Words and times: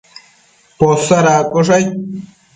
Posadaccosh 0.79 1.69
aid 1.77 1.89